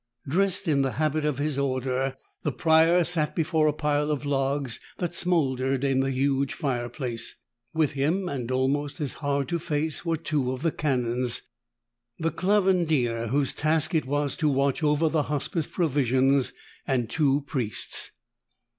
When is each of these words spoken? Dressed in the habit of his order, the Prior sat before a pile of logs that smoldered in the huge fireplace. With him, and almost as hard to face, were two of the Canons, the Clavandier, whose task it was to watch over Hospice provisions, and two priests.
Dressed 0.27 0.67
in 0.67 0.81
the 0.81 0.93
habit 0.93 1.25
of 1.25 1.37
his 1.37 1.59
order, 1.59 2.17
the 2.41 2.51
Prior 2.51 3.03
sat 3.03 3.35
before 3.35 3.67
a 3.67 3.71
pile 3.71 4.09
of 4.09 4.25
logs 4.25 4.79
that 4.97 5.13
smoldered 5.13 5.83
in 5.83 5.99
the 5.99 6.09
huge 6.09 6.55
fireplace. 6.55 7.35
With 7.71 7.91
him, 7.91 8.27
and 8.27 8.49
almost 8.49 8.99
as 8.99 9.13
hard 9.21 9.47
to 9.49 9.59
face, 9.59 10.03
were 10.03 10.17
two 10.17 10.51
of 10.53 10.63
the 10.63 10.71
Canons, 10.71 11.43
the 12.17 12.31
Clavandier, 12.31 13.27
whose 13.27 13.53
task 13.53 13.93
it 13.93 14.07
was 14.07 14.35
to 14.37 14.49
watch 14.49 14.81
over 14.81 15.07
Hospice 15.21 15.67
provisions, 15.67 16.51
and 16.87 17.07
two 17.07 17.41
priests. 17.45 18.09